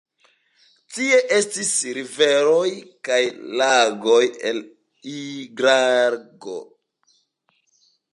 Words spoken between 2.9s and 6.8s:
kaj lagoj el hidrargo.